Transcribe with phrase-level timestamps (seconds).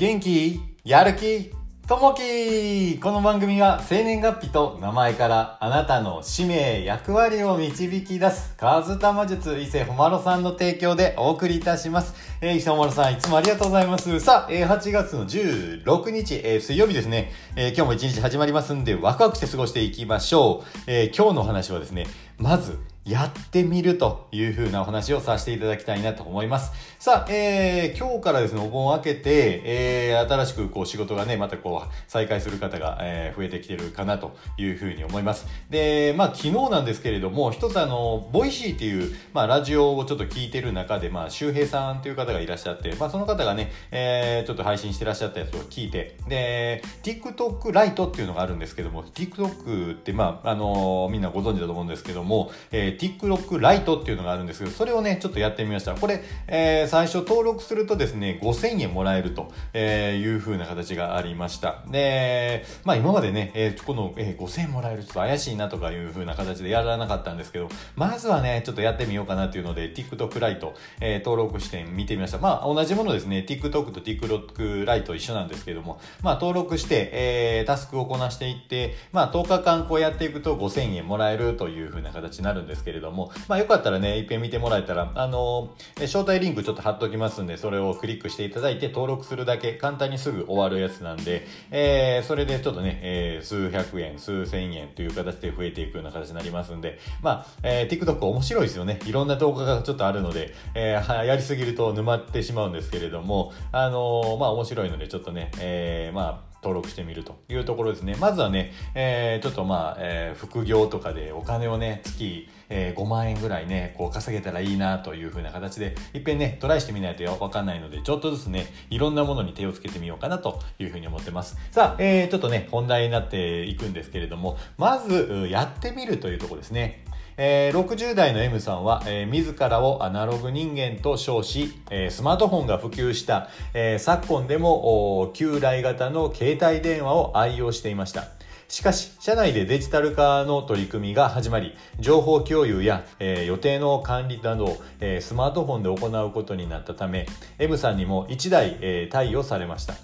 [0.00, 1.52] 元気やる気
[1.86, 12.14] ともきこの番組は生年月日と名前からあなたの使命、役割を導き出す、カズタ魔術伊勢ほまろさんの提供でお送りいたします。
[12.40, 14.18] えー、伊勢ほまろさん、いつもありがとうございます。
[14.20, 20.78] さあ、えー、8月の16日、えー、水曜日ですね、えー、今日も一日始まりますんで、ワクワクして過ごしていきましょう。
[20.86, 22.06] えー、今日の話はですね、
[22.38, 26.72] まず、やってみるという風なお話をさせていただきたいなと思います。
[26.98, 35.46] さあ、えー、今日からですね、お盆を明けて、えー、新しくこう仕事がね、またこう再開する方が、えー、増えてきてるかなという風に思います。
[35.70, 55.94] で、まあ昨日なんですけれども、一つあの、 Voicy っていう、まあラジオをちょっと聞いてる中で、まあ周平さんという方がいらっしゃって、まあその方がね、えー、ちょっと配信してらっしゃったやつを聞いて、で、TikTok Liteっていうのがあるんですけども、TikTok ってまあ、あのみんなご存知だと思うんですけども、えー、TikTok Liteっていうのがあるんですけど、それをね、ちょっとやってみました。
[55.94, 61.82] これ、えー、最初登録するとですね、5000円もらえるという風な形がありました。
[61.88, 72.38] で、まあ今までね、えー、この、えー、5000円もらえるちょっと怪しいなとかいう風な形でやらなかったんですけど、まずはね、ちょっとやってみようかなっていうので、TikTok ライト、えー、登録して見てみました。
[72.38, 98.98] まあ同じものですね、TikTok と TikTok ライト一緒なんですけども、まあ登録して、えー、タスクをこなしていって、まあ10日間こうやっていくと5000円もらえるという風な形になるんですけれども、まあよかったらね、一遍見てもらえたら、あの、招待リンクちょっと貼っときますんで、それをクリックしていただいて登録するだけ、簡単にすぐ終わるやつなんで、えー、それでちょっとね、えー、数百円、数千円という形で増えていくような形になりますんで、まあ、えー、TikTok 面白いですよね。
[99.06, 108.16] いろんな動画がちょっとあるので、えー、やりすぎると沼ってしまうんですけれども、あのー、まあ面白いので、ちょっとね、えー、まあ、登録してみるというところですね。
[108.20, 121.56] まずはね、えー、ちょっとまあ、えー、副業とかでお金をね、月、えー、5万円ぐらいね、こう稼げたらいいなという風な形で、いっぺんね、トライしてみないとわかんないので、ちょっとずつね、いろんなものに手をつけてみようかなという風に思ってます。
[121.70, 127.04] さあ、えー、ちょっとね、本題になっていくんですけれども、まず、やってみるというところですね。
[127.42, 138.24] え、60代の M さんは、え、自らをアナログ人間と称し、え、スマートフォンが普及した、え、昨今でも旧来型の携帯電話を愛用していました。
[138.68, 147.26] しかし、社内でデジタル化の取り組みが始まり、情報共有や、えー、予定の管理などを、えー、スマートフォンで行うことになったため、
[147.58, 149.94] M さんにも1台、えー、貸与されました。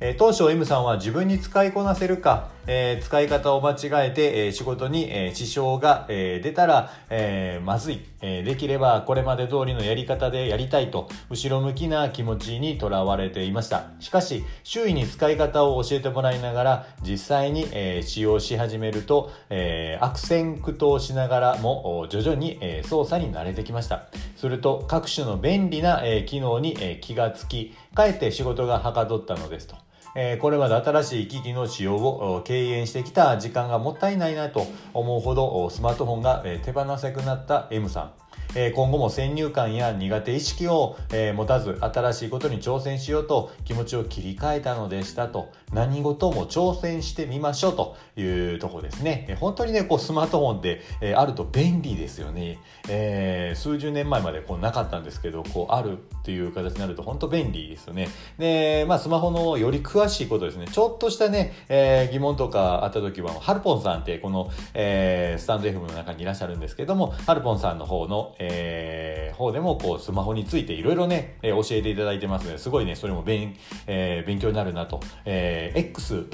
[0.00, 8.44] えー、当初 M さんは自分に使いこなせるか、えー、使い方を間違えて、えー、仕事に、えー、支障が、えー、出たら、えー、まずい、えー。
[8.44, 13.86] できればこれまで通りのやり方でやりたいと、後ろ向きな気持ちにとらわれていました。
[14.00, 24.08] しかし、周囲に使い方を教えてもらいながら、実際に、えー、使用し始めると、えー、悪戦苦闘しながらも、徐々に、えー、操作に慣れてきました。
[24.36, 29.87] すると、各種の便利な、えー、機能に、えー、気がつき、かえって仕事がはかどったのですと。
[30.14, 38.27] えー、これまで新しい機器の使用を敬遠してきた時間がもったいないなと思うほどスマートフォンが手放せなくなった M さん。
[38.54, 45.52] え今後も先入観や苦手意識を、え持たず新しいことに挑戦しようと気持ちを切り替えたのでしたと。
[45.72, 58.08] 何事も挑戦してみましょうというとこですね、え本当にねこうスマートフォンって、えあると便利ですよね、えー、数十年前までこうなかったんですけどこうあるっていう形になると本当便利ですよね。
[58.38, 60.66] でまあスマホのより詳しいことですね。
[60.66, 73.56] ちょっとしたね、えー、疑問とかあった時はハルポンさんってこの、えー、スタンド F の中にいらっしゃるんですけどもハルポンさんの方の、えー、方でもこうスマホについていろいろね、えー、教えていただいてますのですごいねそれも勉,、
[73.86, 76.28] えー、勉強になるなと、えー、X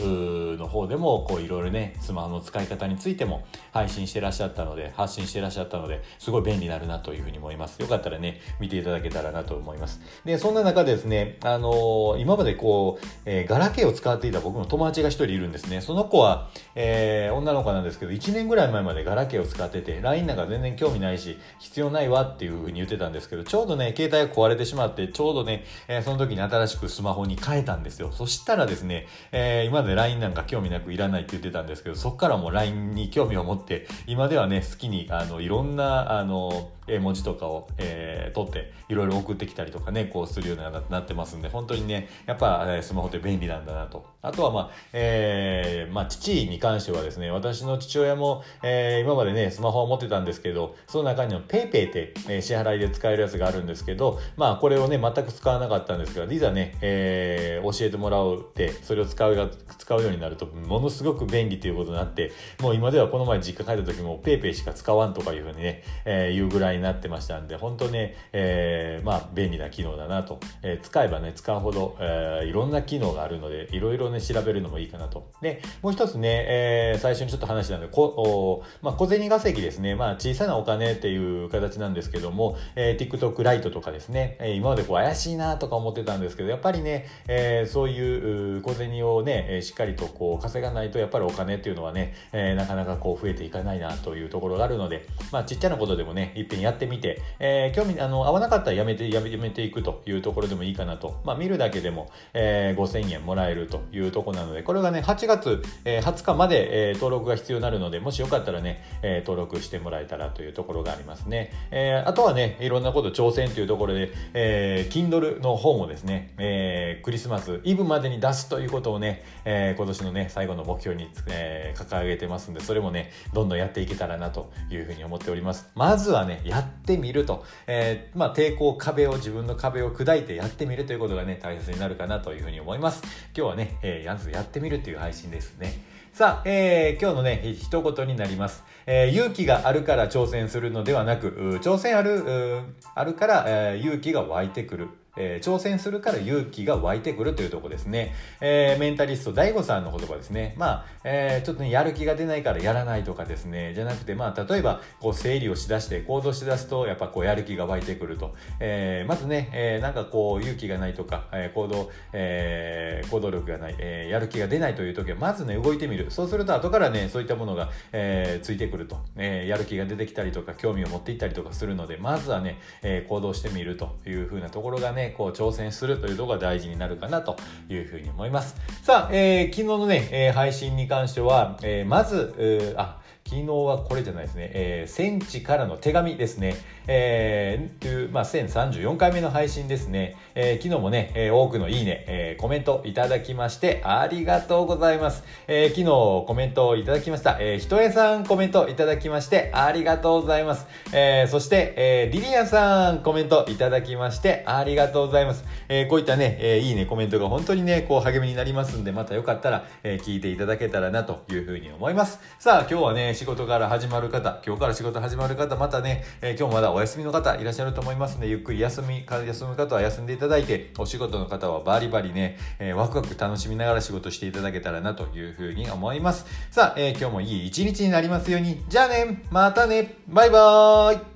[0.58, 7.80] の方でもこういろいろねスマホの使い方についても配信してらっしゃったので発信してらっしゃったのですごい便利になるなというふうに思います。
[7.80, 10.00] よかったらね見ていただけたらなと思います。
[10.24, 15.80] でそんな中でですねあのー、今までこう、えー、ガラケーを使っていた僕の友達が一人いるんですね。
[15.80, 28.12] その子は、えー、女の子なんですけど1年ぐらい前までガラケーを使ってて LINE なんか全然興味ないし必要ないわっていうふうに言ってたんですけどちょうどね携帯が壊れてしまってちょうどね、えその時に新しくスマホに変えたんですよ。
[28.12, 44.13] そしたらですね、えー、今まで LINE なんか興味なくいらないって言ってたんですけどそっからもう LINE に興味を持って今ではね好きにあのいろんなあの絵文字とかを、えー、撮っていろいろ送ってきたりとかねこうするようになってますんで本当にねやっぱ、えスマホって便利なんだなと。
[44.24, 59.48] あとはまあ、えー、まあ父に関してはですね私の父親も、えー、今までねスマホを持ってたんですけどその中にの PayPay って、えー、支払いで使えるやつがあるんですけど、まあこれをね、全く使わなかったんですが、いざね、えー、教えてもらうって、それを使うが
[59.78, 70.38] 使うようになると、ものすごく便利ということになって、もう今ではこの前実家帰った時も PayPay しか使わんとかいうふうにね、えー、いうぐらいになってましたんで、本当ね、えー、まあ便利な機能だなと。
[70.62, 75.30] えー、使えばね、使うほど、えー、いろんな機能があるので、いろいろね、調べるのもいいかなと。
[75.40, 79.94] で、もう一つね、えー、最初にちょっと話したんで、こおまあ、小銭稼ぎですね。
[79.94, 101.20] まあ、小さなお金っていう形なんですけども、えー、TikTok ライトとかですね、えー、今までこう怪しいなとか思ってたんですけど、やっぱりね、えー、そういう小銭をね、しっかりとこう稼がないと、やっぱりお金っていうのはね、えー、なかなかこう増えていかないなというところがあるので、まあ、ちっちゃなことでもね、いっぺんやってみて、えー、興味、あの、合わなかったらやめて、やめていくというところでもいいかなと。
[101.24, 111.52] まあ、見るだけでも、えー、5000円もらえるというとこなので、これがね、8月、え、20日まで、え、登録が必要になるので、もしよかったらね、え、登録してもらえたらというところがありますね。
[111.70, 125.70] え、あとはね、いろんなこと挑戦というところで、えー、Kindle の方もですね、え、クリスマスイブまでに出すということをね、え、今年のね、最後の目標に、え、掲げてますんで、それもね、どんどんやっていけたらなというふうに思っております。
[125.74, 133.02] まずはね、やってみると、え、まあ、抵抗壁を、自分の壁を砕いてやってみるということがね、大切になるかなというふうに思います。
[133.36, 135.74] 今日はね、えー、やずやってみるという配信ですね。
[136.14, 138.64] さあ、えー、今日のね、一言になります。
[138.86, 142.62] えー、勇気があるから挑戦するのではなく、挑戦ある、
[142.94, 144.88] あるから、えー、勇気が湧いてくる。
[145.16, 148.14] えー、挑戦するから勇気が湧いてくるというとこですね。
[148.40, 150.54] えー、メンタリスト DAIGO さんの言葉ですね。
[150.56, 158.34] まあ、えー、ちょっとね、やる気が出ないからやらないとかですね、じゃなくて、まあ、例えば、こう、整理をしだして、行動しだすと、やっぱこう、やる気が湧いてくると。
[158.60, 166.10] えー、まずね、えー、なんかこう、勇気がないとか、えー、行動、えー、行動力がない、えー、やる気が出ないという時は、まずね、動いてみる。
[166.10, 168.98] そうすると、後からね、そういったものが、えー、ついてくると。
[169.16, 177.36] えー、やる気が出てきたりとか、興味を持っていったりとかするので、まずはね、えー、行動してみるというふうなところがね、こう、挑戦するというのが大事になるかなと
[177.68, 178.56] いうふうに思います。
[178.82, 186.56] さあ、えー、昨日のね、えー、配信に関しては、えー、まず、えー、あ、昨日はこれじゃないですね、えー、戦地からの手紙ですね、
[186.86, 195.24] えー、という、まあ、1034回目の配信ですね、えー、昨日もね、えー、多くのいいね、えー、コメントいただきまして、ありがとうございます。
[195.48, 195.84] えー、昨日
[196.26, 200.66] コメントをいただきました、えー、ひとえさんコメントいただきまして、ありがとうございます。
[200.92, 205.44] えー、そして、えー、リリアさんコメントいただきまして、ありがとうございます。
[205.68, 212.20] えー、こういったね、えー、いいね、コメントが本当にね、こう励みになりますんで、またよかったら、えー、聞いていただけたらなというふうに思います。
[212.38, 226.26] さあ、今日はね、仕事から始まる方、今日から仕事始まる方、またね、え、今日まだお休みの方いらっしゃると思いますので、ゆっくり休み、休む方は休んでいただいて、お仕事の方はバリバリね、え、ワクワク楽しみながら仕事していただけたらなというふうに思います。
[226.50, 228.62] さあ、え、今日もいい一日になりますように。
[228.68, 231.13] じゃあね、またね、バイバーイ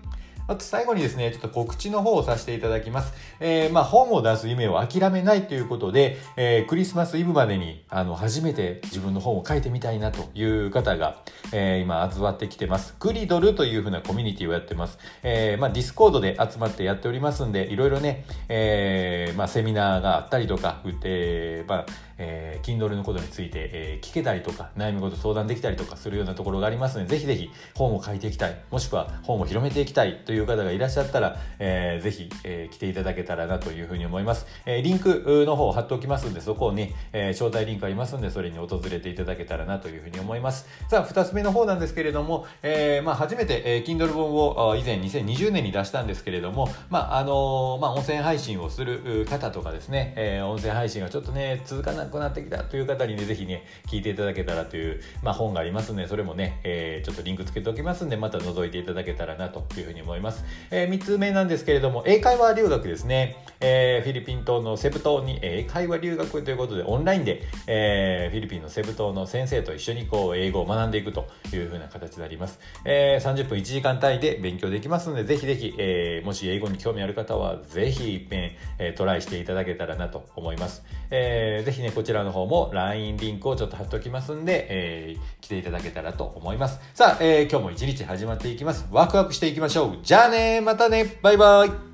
[0.49, 3.13] あと最後にですね、ちょっと告知の方をさせていただきます。
[3.39, 11.23] えー、まあ本を出す夢を諦めないということで、えー、クリスマスイブまでに、あの、初めて自分の本を書いてみたいなという方が、
[11.53, 12.95] えー、今集まってきてます。
[12.99, 14.99] クリドルというふうなコミュニティをやってます。
[15.23, 21.87] えー、まあ Discord で集まってやっておりますんで、いろいろね、えー、まあセミナーがあったりとか、えー、まあ、
[22.19, 34.47] えー、Kindle のことについて、えー、聞けたりとか、悩み事相談できたりとかするようなところがありますので、ぜひぜひ本を書いていきたい、もしくは本を広めていきたいという方がいらっしゃったら、えー、ぜひ、えー、来ていただけたらなというふうに思います。
[34.67, 40.67] えー、リンクの方を貼っておきますんで、そこをね、えー、招待リンクありますんで、それに訪れていただけたらなというふうに思います。
[40.89, 60.45] さあ、二つ目の方なんですけれども、えー、まあ、初めて、えー、Kindle 本を以前2020年に出したんですけれども、まあ、あのー、まあ、音声配信をする方とかですね、えー、音声配信がちょっとね、続かなくなってきたという方にね、ぜひね、聞いていただけたらという、まあ、本がありますので、それもね、えー、ちょっとリンクつけておきますんで、また覗いていただけたらなというふうに思います。
[60.71, 63.37] えー、3つ目なんですけれども、英会話留学ですね。
[63.61, 72.61] えー、フィリピン島のセブ島に英会話留学ということで、オンラインで、えー、フィリピンのセブ島の先生と一緒にこう、英語を学んでいくというふうな形であります。
[72.85, 80.85] えー、30分1時間単位で勉強できますので、ぜひぜひ、えー、もし英語に興味ある方は、ぜひ一遍、えー、トライしていただけたらなと思います。
[81.11, 86.81] えー、ぜひね、こちらの方も LINE リンクをちょっと貼っておきますんで、えー、来ていただけたらと思います。
[86.95, 88.87] さあ、えー、今日も一日始まっていきます。
[88.91, 89.99] ワクワクしていきましょう。
[90.03, 91.88] じゃあねまたねバイバイ